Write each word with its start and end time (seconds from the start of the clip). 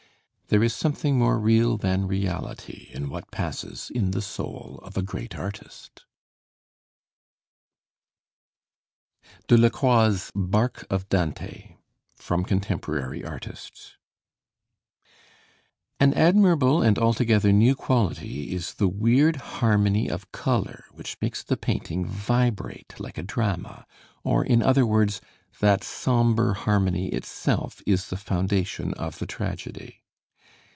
There 0.53 0.61
is 0.65 0.73
something 0.75 1.17
more 1.17 1.39
real 1.39 1.77
than 1.77 2.09
reality 2.09 2.89
in 2.91 3.09
what 3.09 3.31
passes 3.31 3.89
in 3.95 4.11
the 4.11 4.21
soul 4.21 4.81
of 4.83 4.97
a 4.97 5.01
great 5.01 5.33
artist! 5.37 6.03
DELACROIX'S 9.47 10.29
'BARK 10.35 10.85
OF 10.89 11.07
DANTE' 11.07 11.77
From 12.17 12.43
'Contemporary 12.43 13.23
Artists' 13.23 13.95
An 16.01 16.13
admirable 16.15 16.83
and 16.83 16.99
altogether 16.99 17.53
new 17.53 17.73
quality 17.73 18.51
is 18.53 18.73
the 18.73 18.89
weird 18.89 19.37
harmony 19.37 20.09
of 20.09 20.33
color 20.33 20.83
which 20.91 21.15
makes 21.21 21.43
the 21.43 21.55
painting 21.55 22.03
vibrate 22.05 22.95
like 22.99 23.17
a 23.17 23.23
drama; 23.23 23.85
or 24.25 24.43
in 24.43 24.61
other 24.61 24.85
words, 24.85 25.21
that 25.61 25.81
sombre 25.81 26.53
harmony 26.53 27.07
itself 27.07 27.81
is 27.87 28.09
the 28.09 28.17
foundation 28.17 28.93
of 28.95 29.17
the 29.19 29.25
tragedy. 29.25 29.99